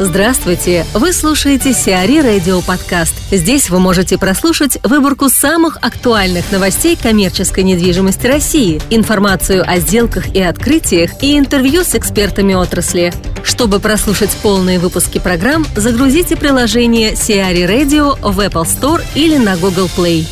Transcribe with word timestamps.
Здравствуйте! 0.00 0.84
Вы 0.92 1.12
слушаете 1.12 1.72
Сиари 1.72 2.18
Радио 2.20 2.60
Подкаст. 2.62 3.14
Здесь 3.30 3.70
вы 3.70 3.78
можете 3.78 4.18
прослушать 4.18 4.76
выборку 4.82 5.28
самых 5.28 5.76
актуальных 5.82 6.50
новостей 6.50 6.98
коммерческой 7.00 7.62
недвижимости 7.62 8.26
России, 8.26 8.82
информацию 8.90 9.62
о 9.64 9.78
сделках 9.78 10.34
и 10.34 10.42
открытиях 10.42 11.22
и 11.22 11.38
интервью 11.38 11.84
с 11.84 11.94
экспертами 11.94 12.54
отрасли. 12.54 13.12
Чтобы 13.44 13.78
прослушать 13.78 14.36
полные 14.42 14.80
выпуски 14.80 15.20
программ, 15.20 15.64
загрузите 15.76 16.34
приложение 16.34 17.14
Сиари 17.14 17.62
Radio 17.62 18.18
в 18.20 18.40
Apple 18.40 18.64
Store 18.64 19.00
или 19.14 19.36
на 19.36 19.56
Google 19.56 19.88
Play. 19.96 20.26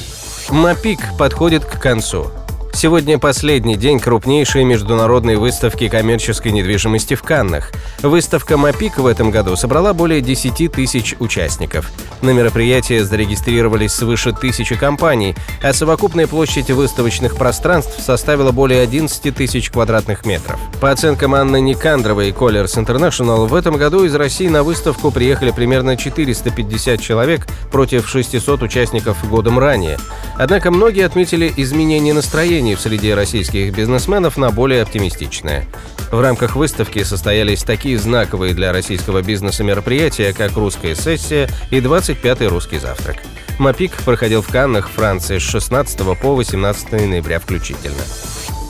Мапик 0.50 0.98
подходит 1.16 1.64
к 1.64 1.80
концу. 1.80 2.32
Сегодня 2.74 3.18
последний 3.18 3.76
день 3.76 4.00
крупнейшей 4.00 4.64
международной 4.64 5.36
выставки 5.36 5.88
коммерческой 5.88 6.52
недвижимости 6.52 7.14
в 7.14 7.22
Каннах. 7.22 7.70
Выставка 8.02 8.56
«Мапик» 8.56 8.98
в 8.98 9.06
этом 9.06 9.30
году 9.30 9.54
собрала 9.56 9.92
более 9.92 10.20
10 10.20 10.72
тысяч 10.72 11.14
участников. 11.20 11.92
На 12.22 12.30
мероприятие 12.30 13.04
зарегистрировались 13.04 13.92
свыше 13.92 14.32
тысячи 14.32 14.74
компаний, 14.74 15.36
а 15.62 15.72
совокупная 15.72 16.26
площадь 16.26 16.70
выставочных 16.70 17.36
пространств 17.36 18.00
составила 18.00 18.52
более 18.52 18.80
11 18.82 19.32
тысяч 19.34 19.70
квадратных 19.70 20.24
метров. 20.24 20.58
По 20.80 20.90
оценкам 20.90 21.34
Анны 21.34 21.60
Никандровой 21.60 22.30
и 22.30 22.32
Colliers 22.32 22.76
International, 22.76 23.46
в 23.46 23.54
этом 23.54 23.76
году 23.76 24.04
из 24.04 24.14
России 24.14 24.48
на 24.48 24.62
выставку 24.64 25.10
приехали 25.12 25.52
примерно 25.52 25.96
450 25.96 27.00
человек 27.00 27.46
против 27.70 28.08
600 28.08 28.62
участников 28.62 29.28
годом 29.28 29.58
ранее. 29.58 29.98
Однако 30.36 30.70
многие 30.70 31.04
отметили 31.04 31.52
изменение 31.56 32.14
настроения 32.14 32.61
настроение 32.62 32.76
в 32.76 32.80
среде 32.80 33.14
российских 33.14 33.74
бизнесменов 33.74 34.36
на 34.36 34.50
более 34.50 34.82
оптимистичное. 34.82 35.66
В 36.12 36.20
рамках 36.20 36.54
выставки 36.54 37.02
состоялись 37.02 37.64
такие 37.64 37.98
знаковые 37.98 38.54
для 38.54 38.72
российского 38.72 39.22
бизнеса 39.22 39.64
мероприятия, 39.64 40.32
как 40.32 40.52
«Русская 40.52 40.94
сессия» 40.94 41.48
и 41.70 41.80
«25-й 41.80 42.46
русский 42.46 42.78
завтрак». 42.78 43.16
МАПИК 43.58 43.92
проходил 44.04 44.42
в 44.42 44.48
Каннах, 44.48 44.88
Франции 44.88 45.38
с 45.38 45.42
16 45.42 45.98
по 46.20 46.34
18 46.34 46.92
ноября 46.92 47.40
включительно. 47.40 48.02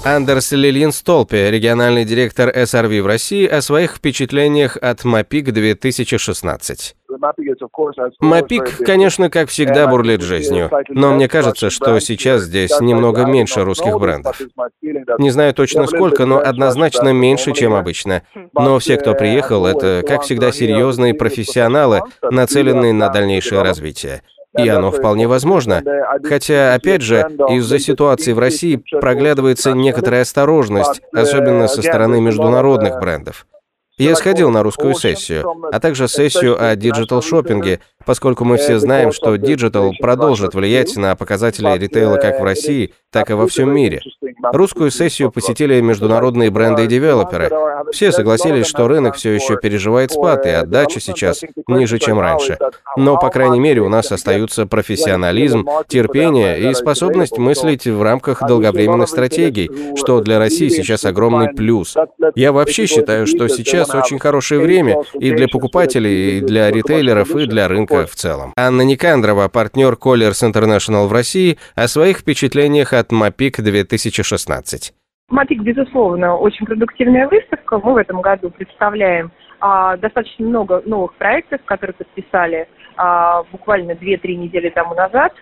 Андерс 0.05 0.51
Лилин 0.51 0.91
Столпе, 0.91 1.49
региональный 1.53 2.05
директор 2.05 2.49
SRV 2.49 3.03
в 3.03 3.07
России, 3.07 3.47
о 3.47 3.63
своих 3.63 3.95
впечатлениях 3.95 4.77
от 4.77 5.05
МАПИК 5.05 5.53
2016. 5.53 6.97
Мапик, 8.19 8.79
конечно, 8.85 9.31
как 9.31 9.49
всегда, 9.49 9.87
бурлит 9.87 10.23
жизнью, 10.23 10.71
но 10.89 11.15
мне 11.15 11.29
кажется, 11.29 11.71
что 11.71 12.01
сейчас 12.01 12.43
здесь 12.43 12.81
немного 12.81 13.27
меньше 13.27 13.63
русских 13.63 13.97
брендов. 14.01 14.41
Не 15.19 15.31
знаю 15.31 15.55
точно 15.55 15.87
сколько, 15.87 16.27
но 16.27 16.39
однозначно 16.41 17.13
меньше, 17.13 17.53
чем 17.53 17.73
обычно. 17.73 18.23
Но 18.55 18.81
все, 18.81 18.97
кто 18.97 19.15
приехал, 19.15 19.67
это, 19.67 20.03
как 20.07 20.23
всегда, 20.23 20.51
серьезные 20.51 21.15
профессионалы, 21.15 22.01
нацеленные 22.23 22.93
на 22.93 23.09
дальнейшее 23.09 23.63
развитие. 23.63 24.23
И 24.57 24.69
оно 24.69 24.91
вполне 24.91 25.27
возможно. 25.27 25.83
Хотя, 26.25 26.75
опять 26.75 27.03
же, 27.03 27.21
из-за 27.51 27.79
ситуации 27.79 28.33
в 28.33 28.39
России 28.39 28.83
проглядывается 29.01 29.73
некоторая 29.73 30.23
осторожность, 30.23 31.03
особенно 31.13 31.69
со 31.69 31.83
стороны 31.83 32.21
международных 32.21 33.01
брендов. 33.01 33.47
Я 34.03 34.17
сходил 34.17 34.51
на 34.51 34.65
русскую 34.65 34.95
сессию, 34.95 35.49
а 35.71 35.79
также 35.79 36.09
сессию 36.09 36.61
о 36.61 36.75
диджитал-шоппинге, 36.75 37.79
поскольку 38.05 38.45
мы 38.45 38.57
все 38.57 38.81
знаем, 38.81 39.13
что 39.13 39.37
диджитал 39.37 39.93
продолжит 39.97 40.55
влиять 40.55 40.97
на 40.97 41.15
показатели 41.15 41.79
ритейла 41.79 42.17
как 42.17 42.41
в 42.41 42.43
России, 42.43 42.95
так 43.13 43.31
и 43.31 43.35
во 43.35 43.47
всем 43.47 43.73
мире. 43.73 44.01
Русскую 44.53 44.91
сессию 44.91 45.31
посетили 45.31 45.81
международные 45.81 46.51
бренды 46.51 46.85
и 46.85 46.89
девелоперы. 46.89 47.49
Все 47.93 48.11
согласились, 48.11 48.67
что 48.67 48.89
рынок 48.89 49.15
все 49.15 49.31
еще 49.31 49.57
переживает 49.57 50.11
спад, 50.11 50.47
и 50.47 50.51
отдача 50.51 50.99
сейчас 50.99 51.43
ниже, 51.69 52.01
чем 52.01 52.19
раньше. 52.19 52.59
Но, 52.97 53.19
по 53.19 53.31
крайней 53.31 53.61
мере, 53.61 53.83
у 53.83 53.89
нас 53.89 54.11
остаются 54.11 54.67
профессионализм, 54.67 55.69
терпение 55.87 56.71
и 56.71 56.75
способность 56.75 57.39
мыслить 57.39 57.87
в 57.87 58.03
рамках 58.03 58.43
долговременных 58.47 59.09
стратегий, 59.09 59.71
что 59.97 60.21
для 60.21 60.41
России 60.41 60.69
сейчас 60.69 61.05
огромный 61.05 61.51
плюс. 61.51 61.97
Я 62.35 62.53
вообще 62.53 62.87
считаю, 62.87 63.27
что 63.27 63.47
сейчас 63.49 63.92
очень 63.95 64.19
хорошее 64.19 64.61
время 64.61 64.97
и 65.15 65.33
для 65.33 65.49
покупателей, 65.49 66.39
и 66.39 66.41
для 66.41 66.71
ритейлеров, 66.71 67.35
и 67.37 67.47
для 67.47 67.69
рынка 67.69 68.07
в 68.07 68.15
целом. 68.15 68.53
Анна 68.57 68.83
Никандрова, 68.83 69.49
партнер 69.49 69.95
Colliers 69.95 70.43
International 70.43 71.07
в 71.07 71.13
России, 71.13 71.59
о 71.75 71.89
своих 71.89 72.19
впечатлениях 72.19 72.93
от 72.93 73.13
МАПИК 73.13 73.63
2016. 73.63 74.93
МАПИК, 75.29 75.63
безусловно, 75.63 76.37
очень 76.37 76.67
продуктивная 76.67 77.27
выставка. 77.29 77.79
Мы 77.79 77.95
в 77.95 77.97
этом 77.97 78.21
году 78.21 78.51
представляем 78.51 79.33
а, 79.61 79.97
достаточно 79.97 80.47
много 80.47 80.83
новых 80.85 81.15
проектов, 81.15 81.61
которые 81.65 81.95
подписали 81.95 82.69
а, 82.97 83.43
буквально 83.45 83.93
2-3 83.93 84.35
недели 84.35 84.69
тому 84.71 84.95
назад. 84.95 85.33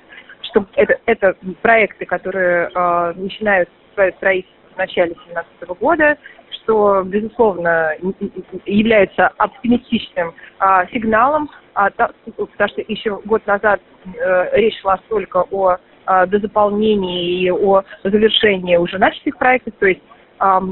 Что 0.43 0.67
это, 0.75 0.99
это 1.07 1.35
проекты, 1.63 2.07
которые 2.07 2.71
а, 2.75 3.13
начинают 3.15 3.69
свое 3.95 4.13
строительство 4.13 4.59
в 4.75 4.79
начале 4.79 5.15
2017 5.15 5.81
года, 5.81 6.19
что, 6.71 7.03
безусловно, 7.05 7.95
является 8.65 9.29
оптимистичным 9.39 10.33
а, 10.61 10.87
сигналом, 10.87 11.51
а, 11.75 11.91
та, 11.91 12.11
потому 12.25 12.69
что 12.69 12.83
еще 12.87 13.21
год 13.25 13.45
назад 13.47 13.81
а, 14.25 14.49
речь 14.53 14.81
шла 14.81 15.01
только 15.09 15.45
о 15.51 15.79
а, 16.07 16.27
дозаполнении 16.27 17.43
и 17.43 17.51
о 17.51 17.83
завершении 18.05 18.77
уже 18.77 18.99
начатых 18.99 19.37
проектов, 19.37 19.75
то 19.81 19.87
есть 19.87 20.01
а, 20.39 20.63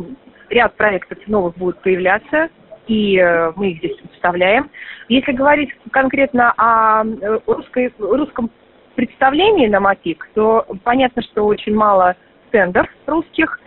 ряд 0.51 0.77
проектов 0.77 1.19
новых 1.27 1.57
будет 1.57 1.81
появляться, 1.81 2.49
и 2.87 3.19
а, 3.19 3.53
мы 3.57 3.73
их 3.73 3.79
здесь 3.79 3.97
представляем. 3.97 4.71
Если 5.09 5.33
говорить 5.33 5.71
конкретно 5.91 6.55
о 6.59 7.03
э, 7.05 7.41
русской, 7.47 7.93
русском 7.99 8.51
представлении 8.95 9.67
на 9.67 9.81
мотик, 9.81 10.29
то 10.35 10.65
понятно, 10.85 11.23
что 11.23 11.45
очень 11.45 11.75
мало 11.75 12.15
стендов 12.49 12.87
русских, 13.07 13.59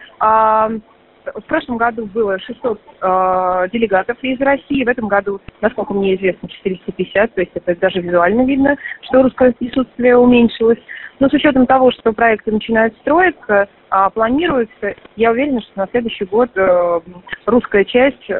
в 1.25 1.41
прошлом 1.43 1.77
году 1.77 2.05
было 2.05 2.39
600 2.39 2.79
э, 2.79 3.67
делегатов 3.71 4.17
из 4.21 4.39
России, 4.39 4.83
в 4.83 4.87
этом 4.87 5.07
году, 5.07 5.39
насколько 5.61 5.93
мне 5.93 6.15
известно, 6.15 6.49
450, 6.49 7.33
то 7.33 7.41
есть 7.41 7.51
это 7.55 7.75
даже 7.75 8.01
визуально 8.01 8.45
видно, 8.45 8.75
что 9.01 9.23
русское 9.23 9.51
присутствие 9.53 10.17
уменьшилось. 10.17 10.79
Но 11.19 11.29
с 11.29 11.33
учетом 11.33 11.67
того, 11.67 11.91
что 11.91 12.13
проекты 12.13 12.51
начинают 12.51 12.95
строиться, 12.97 13.67
э, 13.91 14.09
планируются, 14.13 14.95
я 15.15 15.31
уверена, 15.31 15.61
что 15.61 15.71
на 15.75 15.87
следующий 15.87 16.25
год 16.25 16.49
э, 16.55 16.99
русская 17.45 17.85
часть 17.85 18.29
э, 18.29 18.35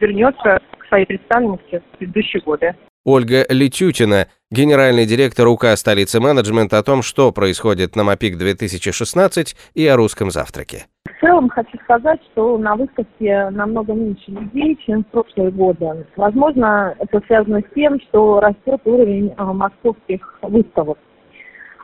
вернется 0.00 0.60
к 0.78 0.86
своей 0.88 1.06
представленности 1.06 1.82
в 1.92 1.98
предыдущие 1.98 2.42
годы. 2.42 2.74
Ольга 3.04 3.44
Летютина, 3.48 4.28
генеральный 4.50 5.06
директор 5.06 5.46
УК 5.48 5.76
столицы 5.76 6.20
менеджмент 6.20 6.72
о 6.72 6.82
том, 6.82 7.02
что 7.02 7.32
происходит 7.32 7.96
на 7.96 8.04
МАПИК 8.04 8.38
2016 8.38 9.56
и 9.74 9.86
о 9.86 9.96
русском 9.96 10.30
завтраке 10.30 10.86
целом 11.24 11.48
хочу 11.48 11.78
сказать, 11.84 12.20
что 12.32 12.58
на 12.58 12.76
выставке 12.76 13.48
намного 13.50 13.94
меньше 13.94 14.30
людей, 14.30 14.78
чем 14.84 15.04
в 15.04 15.06
прошлые 15.06 15.50
годы. 15.50 16.06
Возможно, 16.16 16.94
это 16.98 17.20
связано 17.26 17.60
с 17.60 17.74
тем, 17.74 17.98
что 18.00 18.40
растет 18.40 18.80
уровень 18.84 19.32
а, 19.38 19.52
московских 19.54 20.38
выставок. 20.42 20.98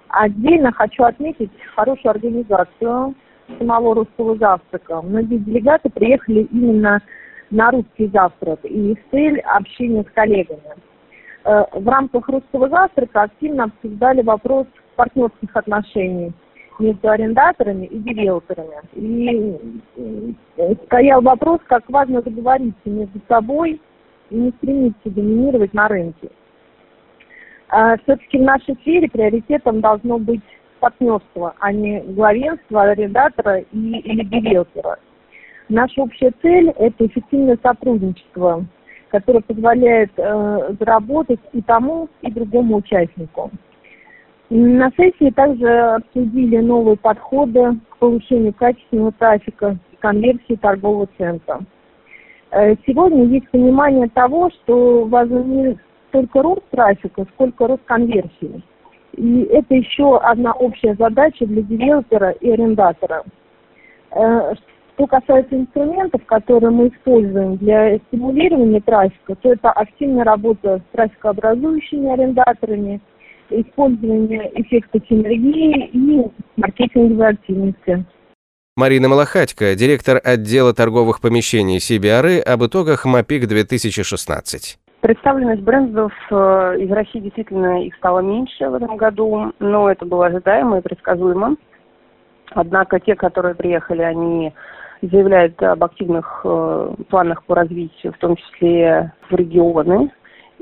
Отдельно 0.09 0.73
хочу 0.73 1.05
отметить 1.05 1.51
хорошую 1.75 2.11
организацию 2.11 3.15
самого 3.59 3.95
русского 3.95 4.37
завтрака. 4.37 5.01
Многие 5.01 5.39
делегаты 5.39 5.89
приехали 5.89 6.47
именно 6.53 7.01
на 7.51 7.71
русский 7.71 8.09
завтрак, 8.09 8.61
и 8.65 8.93
их 8.93 8.99
цель– 9.11 9.41
общение 9.41 10.05
с 10.05 10.15
коллегами. 10.15 10.75
Э, 11.45 11.65
в 11.73 11.89
рамках 11.89 12.29
русского 12.29 12.69
завтрака 12.69 13.23
активно 13.23 13.65
обсуждали 13.65 14.23
вопрос 14.23 14.67
партнерских 14.97 15.57
отношений– 15.57 16.33
между 16.81 17.09
арендаторами 17.09 17.87
и 17.87 17.99
девелоперами. 17.99 18.81
И 18.95 20.35
стоял 20.87 21.21
вопрос, 21.21 21.61
как 21.67 21.89
важно 21.89 22.23
договориться 22.23 22.89
между 22.89 23.21
собой 23.29 23.81
и 24.31 24.35
не 24.35 24.51
стремиться 24.53 25.11
доминировать 25.11 25.75
на 25.75 25.89
рынке. 25.89 26.31
А 27.69 27.97
все-таки 27.99 28.39
в 28.39 28.43
нашей 28.43 28.75
сфере 28.77 29.09
приоритетом 29.09 29.81
должно 29.81 30.19
быть 30.19 30.43
партнерство, 30.81 31.55
а 31.61 31.73
не 31.73 32.01
главенство 32.01 32.83
арендатора 32.83 33.59
и, 33.59 33.79
или 33.79 34.25
девелопера. 34.25 34.99
Наша 35.69 36.03
общая 36.03 36.33
цель– 36.43 36.71
это 36.79 37.07
эффективное 37.07 37.59
сотрудничество, 37.63 38.65
которое 39.11 39.41
позволяет 39.41 40.11
э, 40.17 40.75
заработать 40.79 41.41
и 41.53 41.61
тому, 41.63 42.09
и 42.23 42.31
другому 42.31 42.77
участнику. 42.77 43.51
На 44.51 44.91
сессии 44.97 45.31
также 45.31 45.69
обсудили 45.69 46.59
новые 46.59 46.97
подходы 46.97 47.77
к 47.89 47.99
повышению 47.99 48.53
качественного 48.53 49.13
трафика 49.13 49.77
и 49.93 49.97
конверсии 49.97 50.57
торгового 50.57 51.09
центра. 51.19 51.61
Э, 52.51 52.75
сегодня 52.87 53.25
есть 53.27 53.49
понимание 53.51 54.09
того, 54.09 54.51
что 54.51 55.05
важен 55.05 55.51
не 55.51 55.79
только 56.11 56.43
рост 56.43 56.63
трафика, 56.71 57.27
сколько 57.35 57.67
рост 57.67 57.83
конверсии. 57.85 58.63
И 59.13 59.43
это 59.43 59.75
еще 59.75 60.19
одна 60.19 60.53
общая 60.53 60.95
задача 60.95 61.47
для 61.47 61.63
девелопера 61.63 62.31
и 62.31 62.51
арендатора. 62.51 63.23
Что 65.01 65.07
касается 65.07 65.57
инструментов, 65.57 66.21
которые 66.27 66.69
мы 66.69 66.89
используем 66.89 67.57
для 67.57 67.97
стимулирования 68.09 68.83
трафика, 68.83 69.35
то 69.35 69.51
это 69.51 69.71
активная 69.71 70.25
работа 70.25 70.77
с 70.77 70.93
трафикообразующими 70.95 72.13
арендаторами, 72.13 73.01
использование 73.49 74.51
эффекта 74.61 75.01
синергии 75.09 75.87
и 75.95 76.31
маркетинговой 76.57 77.29
активности. 77.29 78.05
Марина 78.77 79.09
Малахатько, 79.09 79.75
директор 79.75 80.21
отдела 80.23 80.75
торговых 80.75 81.23
помещений 81.23 81.79
CBRE, 81.79 82.41
об 82.41 82.63
итогах 82.67 83.07
МАПИК 83.07 83.49
2016. 83.49 84.79
Представленность 85.01 85.63
брендов 85.63 86.13
э, 86.31 86.35
из 86.79 86.93
России 86.93 87.21
действительно 87.21 87.83
их 87.83 87.95
стало 87.97 88.21
меньше 88.21 88.69
в 88.69 88.75
этом 88.75 88.99
году, 88.99 89.55
но 89.61 89.91
это 89.91 90.05
было 90.05 90.27
ожидаемо 90.27 90.77
и 90.77 90.83
предсказуемо. 90.83 91.57
Однако 92.51 93.01
те, 93.01 93.15
которые 93.15 93.55
приехали, 93.55 94.03
они 94.03 94.53
заявляют 95.03 95.63
об 95.63 95.83
активных 95.83 96.43
э, 96.45 96.95
планах 97.09 97.45
по 97.45 97.55
развитию, 97.55 98.13
в 98.13 98.19
том 98.19 98.37
числе 98.37 99.13
в 99.29 99.35
регионы. 99.35 100.11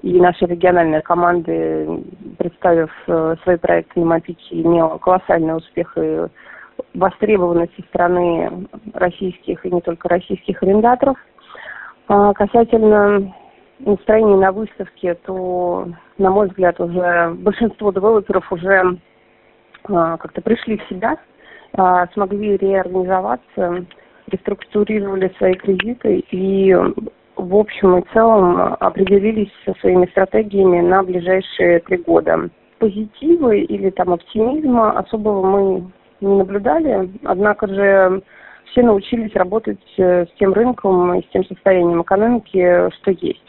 И 0.02 0.20
наши 0.20 0.46
региональные 0.46 1.00
команды, 1.00 2.04
представив 2.38 2.90
э, 3.08 3.36
свои 3.42 3.56
проекты 3.56 4.00
на 4.00 4.06
Мапичи, 4.06 4.62
имела 4.62 4.98
колоссальный 4.98 5.56
успех 5.56 5.92
и 5.96 6.26
востребованность 6.94 7.74
со 7.76 7.82
стороны 7.82 8.68
российских 8.94 9.64
и 9.66 9.70
не 9.70 9.80
только 9.80 10.08
российских 10.08 10.62
арендаторов. 10.62 11.16
А 12.06 12.32
касательно 12.32 13.34
настроения 13.80 14.36
на 14.36 14.52
выставке, 14.52 15.14
то, 15.14 15.88
на 16.16 16.30
мой 16.30 16.48
взгляд, 16.48 16.80
уже 16.80 17.34
большинство 17.34 17.92
девелоперов 17.92 18.50
уже 18.52 18.98
а, 19.84 20.16
как-то 20.16 20.40
пришли 20.40 20.78
в 20.78 20.88
себя, 20.88 21.16
а, 21.74 22.06
смогли 22.14 22.56
реорганизоваться, 22.56 23.84
реструктурировали 24.28 25.32
свои 25.38 25.54
кредиты 25.54 26.24
и 26.30 26.74
в 27.36 27.54
общем 27.54 27.98
и 27.98 28.04
целом 28.12 28.76
определились 28.80 29.52
со 29.64 29.72
своими 29.80 30.06
стратегиями 30.06 30.80
на 30.80 31.02
ближайшие 31.02 31.80
три 31.80 31.98
года. 31.98 32.50
Позитивы 32.78 33.60
или 33.60 33.90
там 33.90 34.12
оптимизма 34.12 34.98
особого 34.98 35.46
мы 35.46 35.92
не 36.20 36.36
наблюдали, 36.36 37.10
однако 37.24 37.68
же 37.68 38.22
все 38.66 38.82
научились 38.82 39.34
работать 39.34 39.80
э, 39.96 40.26
с 40.26 40.38
тем 40.38 40.52
рынком 40.52 41.14
и 41.14 41.22
с 41.24 41.28
тем 41.30 41.44
состоянием 41.44 42.02
экономики, 42.02 42.90
что 42.96 43.12
есть. 43.12 43.42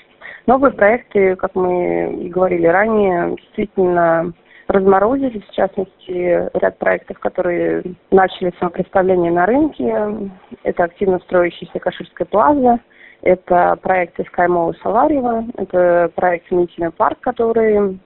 Новые 0.46 0.72
проекты, 0.72 1.36
как 1.36 1.56
мы 1.56 2.24
и 2.24 2.30
говорили 2.30 2.66
ранее, 2.66 3.36
действительно 3.36 4.34
разморозились, 4.70 5.44
в 5.44 5.52
частности, 5.52 6.50
ряд 6.58 6.78
проектов, 6.78 7.20
которые 7.20 7.84
начали 8.12 8.54
свое 8.58 8.72
представление 8.72 9.32
на 9.32 9.46
рынке. 9.46 10.32
Это 10.64 10.84
активно 10.84 11.20
строящаяся 11.20 11.80
Каширская 11.80 12.28
плаза, 12.28 12.80
это 13.22 13.78
проект 13.82 14.20
SkyMall 14.20 14.76
Саларьева, 14.82 15.46
это 15.58 16.12
проект 16.16 16.52
Митина 16.52 16.92
парк, 16.92 17.18
который 17.20 18.00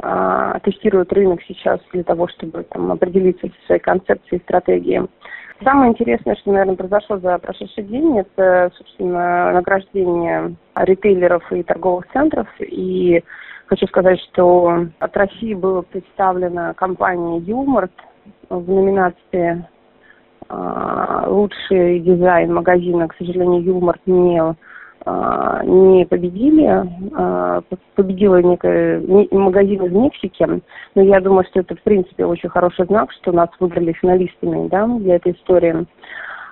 а, 0.00 0.58
тестирует 0.60 1.12
рынок 1.12 1.40
сейчас 1.46 1.80
для 1.92 2.04
того, 2.04 2.26
чтобы 2.28 2.62
там, 2.64 2.90
определиться 2.90 3.46
со 3.46 3.66
своей 3.66 3.80
концепцией 3.80 4.38
и 4.38 4.42
стратегией. 4.42 5.08
Самое 5.62 5.90
интересное, 5.90 6.36
что, 6.36 6.52
наверное, 6.52 6.76
произошло 6.76 7.18
за 7.18 7.36
прошедший 7.38 7.82
день, 7.82 8.18
это, 8.18 8.70
собственно, 8.76 9.52
награждение 9.52 10.54
ритейлеров 10.76 11.52
и 11.52 11.64
торговых 11.64 12.06
центров. 12.12 12.46
И 12.60 13.24
хочу 13.68 13.86
сказать, 13.86 14.18
что 14.30 14.86
от 14.98 15.16
России 15.16 15.54
была 15.54 15.82
представлена 15.82 16.74
компания 16.74 17.38
«Юморт» 17.40 17.92
в 18.48 18.68
номинации 18.70 19.66
а, 20.48 21.26
«Лучший 21.28 22.00
дизайн 22.00 22.52
магазина». 22.52 23.08
К 23.08 23.16
сожалению, 23.16 23.62
«Юморт» 23.62 24.00
не 24.06 24.40
а, 25.04 25.62
не 25.64 26.06
победили, 26.06 26.82
а, 27.14 27.60
победила 27.94 28.42
некая 28.42 29.00
магазин 29.30 29.84
из 29.84 29.92
Мексики, 29.92 30.46
но 30.94 31.02
я 31.02 31.20
думаю, 31.20 31.44
что 31.50 31.60
это 31.60 31.76
в 31.76 31.82
принципе 31.82 32.24
очень 32.24 32.48
хороший 32.48 32.86
знак, 32.86 33.12
что 33.12 33.32
нас 33.32 33.48
выбрали 33.60 33.92
финалистами 33.92 34.68
да, 34.68 34.86
для 34.86 35.16
этой 35.16 35.32
истории. 35.32 35.86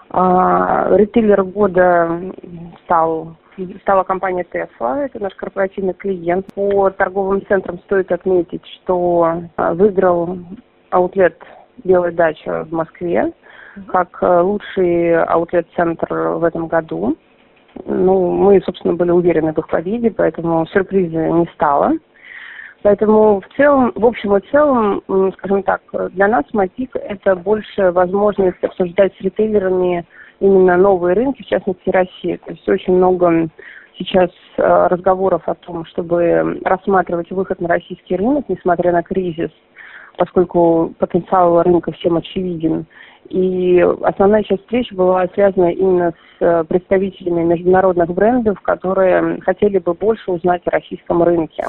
Ритейлер 0.09 1.43
года 1.43 2.21
стал 2.85 3.37
стала 3.83 4.03
компания 4.05 4.45
Tesla, 4.53 5.05
это 5.05 5.21
наш 5.21 5.35
корпоративный 5.35 5.95
клиент. 5.95 6.47
По 6.55 6.91
торговым 6.91 7.45
центрам 7.47 7.79
стоит 7.81 8.13
отметить, 8.13 8.67
что 8.67 9.43
выиграл 9.57 10.39
аутлет 10.91 11.37
«Белая 11.85 12.13
дача» 12.13 12.65
в 12.65 12.73
Москве 12.73 13.33
как 13.89 14.19
лучший 14.23 15.23
аутлет-центр 15.23 16.13
в 16.13 16.45
этом 16.45 16.67
году. 16.67 17.17
Ну, 17.85 18.31
мы, 18.31 18.61
собственно, 18.63 18.95
были 18.95 19.11
уверены 19.11 19.53
в 19.53 19.59
их 19.59 19.69
победе, 19.69 20.11
поэтому 20.11 20.67
сюрприза 20.67 21.29
не 21.29 21.47
стало. 21.55 21.93
Поэтому 22.83 23.41
в 23.41 23.57
целом, 23.57 23.93
в 23.95 24.07
общем 24.07 24.37
и 24.37 24.41
целом, 24.51 25.03
скажем 25.35 25.63
так, 25.63 25.83
для 26.13 26.29
нас 26.29 26.45
Матик 26.53 26.95
это 26.95 27.37
больше 27.37 27.91
возможность 27.91 28.63
обсуждать 28.63 29.15
с 29.17 29.21
ритейлерами 29.21 30.07
именно 30.41 30.77
новые 30.77 31.15
рынки, 31.15 31.43
в 31.43 31.47
частности 31.47 31.89
Россия. 31.91 32.39
То 32.39 32.53
есть 32.53 32.69
очень 32.69 32.95
много 32.95 33.49
сейчас 33.99 34.31
э, 34.57 34.87
разговоров 34.89 35.43
о 35.47 35.55
том, 35.55 35.85
чтобы 35.87 36.61
рассматривать 36.65 37.31
выход 37.31 37.61
на 37.61 37.69
российский 37.69 38.17
рынок, 38.17 38.45
несмотря 38.49 38.93
на 38.93 39.03
кризис, 39.03 39.51
поскольку 40.17 40.95
потенциал 40.99 41.63
рынка 41.63 41.93
всем 41.93 42.17
очевиден. 42.17 42.87
И 43.29 43.81
основная 44.03 44.45
часть 44.45 44.63
встречи 44.63 44.95
была 44.95 45.27
связана 45.35 45.71
именно 45.71 46.13
с 46.13 46.43
э, 46.43 46.65
представителями 46.65 47.43
международных 47.45 48.13
брендов, 48.13 48.61
которые 48.61 49.41
хотели 49.41 49.79
бы 49.79 49.95
больше 49.95 50.31
узнать 50.31 50.63
о 50.67 50.71
российском 50.71 51.23
рынке. 51.23 51.65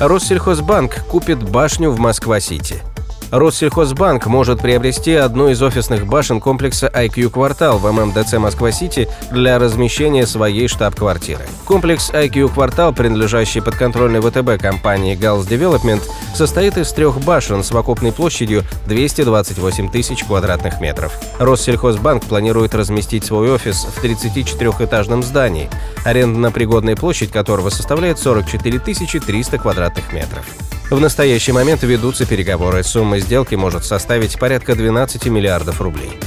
Россельхозбанк 0.00 1.04
купит 1.10 1.38
башню 1.52 1.90
в 1.90 1.98
Москва-Сити. 1.98 2.99
Россельхозбанк 3.30 4.26
может 4.26 4.60
приобрести 4.60 5.14
одну 5.14 5.48
из 5.48 5.62
офисных 5.62 6.06
башен 6.06 6.40
комплекса 6.40 6.90
IQ 6.92 7.30
Квартал 7.30 7.78
в 7.78 7.90
ММДЦ 7.90 8.34
Москва-Сити 8.34 9.08
для 9.30 9.58
размещения 9.58 10.26
своей 10.26 10.66
штаб-квартиры. 10.66 11.44
Комплекс 11.64 12.10
IQ 12.10 12.52
Квартал, 12.52 12.92
принадлежащий 12.92 13.60
подконтрольной 13.60 14.20
ВТБ 14.20 14.60
компании 14.60 15.16
Gals 15.16 15.48
Development, 15.48 16.02
состоит 16.34 16.76
из 16.76 16.90
трех 16.92 17.20
башен 17.20 17.62
с 17.62 17.68
совокупной 17.68 18.10
площадью 18.10 18.64
228 18.86 19.90
тысяч 19.90 20.24
квадратных 20.24 20.80
метров. 20.80 21.12
Россельхозбанк 21.38 22.24
планирует 22.24 22.74
разместить 22.74 23.24
свой 23.24 23.52
офис 23.52 23.84
в 23.84 24.04
34-этажном 24.04 25.22
здании, 25.22 25.70
арендно-пригодная 26.04 26.96
площадь 26.96 27.30
которого 27.30 27.70
составляет 27.70 28.18
44 28.18 28.80
300 28.80 29.58
квадратных 29.58 30.12
метров. 30.12 30.44
В 30.90 30.98
настоящий 30.98 31.52
момент 31.52 31.84
ведутся 31.84 32.26
переговоры. 32.26 32.82
Сумма 32.82 33.19
сделки 33.20 33.54
может 33.54 33.84
составить 33.84 34.38
порядка 34.38 34.74
12 34.74 35.26
миллиардов 35.26 35.80
рублей. 35.80 36.18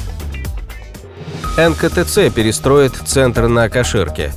НКТЦ 1.58 2.34
перестроит 2.34 2.94
центр 3.06 3.48
на 3.48 3.70
Каширке. 3.70 4.34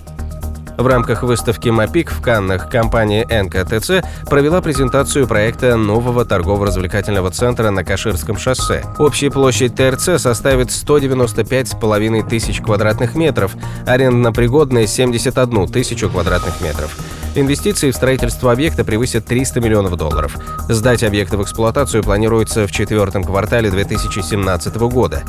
В 0.76 0.86
рамках 0.86 1.22
выставки 1.22 1.70
МАПИК 1.70 2.10
в 2.10 2.20
Каннах 2.20 2.68
компания 2.68 3.24
НКТЦ 3.24 4.04
провела 4.28 4.60
презентацию 4.60 5.26
проекта 5.26 5.76
нового 5.76 6.26
торгово-развлекательного 6.26 7.30
центра 7.30 7.70
на 7.70 7.84
Каширском 7.84 8.36
шоссе. 8.36 8.84
Общая 8.98 9.30
площадь 9.30 9.74
ТРЦ 9.74 10.20
составит 10.20 10.68
195,5 10.68 12.28
тысяч 12.28 12.60
квадратных 12.60 13.14
метров, 13.14 13.52
арендно-пригодная 13.86 14.86
71 14.86 15.68
тысячу 15.68 16.10
квадратных 16.10 16.60
метров. 16.60 16.94
Инвестиции 17.36 17.90
в 17.90 17.94
строительство 17.94 18.50
объекта 18.50 18.82
превысят 18.82 19.26
300 19.26 19.60
миллионов 19.60 19.94
долларов. 19.98 20.38
Сдать 20.70 21.04
объект 21.04 21.34
в 21.34 21.42
эксплуатацию 21.42 22.02
планируется 22.02 22.66
в 22.66 22.72
четвертом 22.72 23.24
квартале 23.24 23.70
2017 23.70 24.76
года. 24.76 25.22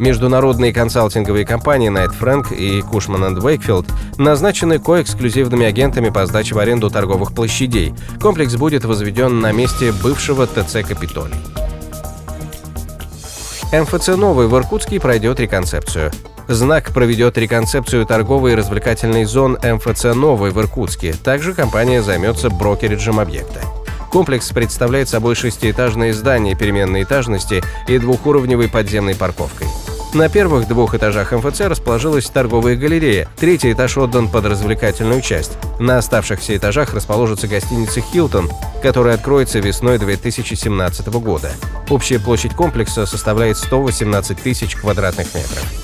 Международные 0.00 0.72
консалтинговые 0.72 1.46
компании 1.46 1.92
Knight 1.92 2.12
Frank 2.18 2.52
и 2.52 2.80
Cushman 2.80 3.36
Wakefield 3.38 3.88
назначены 4.18 4.80
коэксклюзивными 4.80 5.64
агентами 5.64 6.08
по 6.08 6.26
сдаче 6.26 6.56
в 6.56 6.58
аренду 6.58 6.90
торговых 6.90 7.32
площадей. 7.32 7.94
Комплекс 8.20 8.56
будет 8.56 8.84
возведен 8.84 9.38
на 9.38 9.52
месте 9.52 9.92
бывшего 9.92 10.48
ТЦ 10.48 10.84
«Капитолий». 10.84 11.36
МФЦ 13.72 14.08
«Новый» 14.08 14.48
в 14.48 14.56
Иркутске 14.56 14.98
пройдет 14.98 15.38
реконцепцию. 15.38 16.10
Знак 16.48 16.92
проведет 16.92 17.38
реконцепцию 17.38 18.04
торговой 18.04 18.52
и 18.52 18.54
развлекательной 18.54 19.24
зон 19.24 19.58
МФЦ 19.62 20.14
«Новый» 20.14 20.50
в 20.50 20.60
Иркутске. 20.60 21.14
Также 21.14 21.54
компания 21.54 22.02
займется 22.02 22.50
брокериджем 22.50 23.18
объекта. 23.18 23.60
Комплекс 24.10 24.50
представляет 24.50 25.08
собой 25.08 25.34
шестиэтажное 25.34 26.12
здание 26.12 26.54
переменной 26.54 27.02
этажности 27.02 27.64
и 27.88 27.98
двухуровневой 27.98 28.68
подземной 28.68 29.14
парковкой. 29.14 29.66
На 30.12 30.28
первых 30.28 30.68
двух 30.68 30.94
этажах 30.94 31.32
МФЦ 31.32 31.62
расположилась 31.62 32.26
торговая 32.26 32.76
галерея, 32.76 33.26
третий 33.36 33.72
этаж 33.72 33.98
отдан 33.98 34.28
под 34.28 34.44
развлекательную 34.44 35.20
часть. 35.22 35.58
На 35.80 35.98
оставшихся 35.98 36.56
этажах 36.56 36.94
расположится 36.94 37.48
гостиница 37.48 38.00
«Хилтон», 38.00 38.48
которая 38.80 39.16
откроется 39.16 39.58
весной 39.58 39.98
2017 39.98 41.08
года. 41.08 41.50
Общая 41.90 42.20
площадь 42.20 42.54
комплекса 42.54 43.06
составляет 43.06 43.56
118 43.56 44.40
тысяч 44.40 44.76
квадратных 44.76 45.34
метров. 45.34 45.83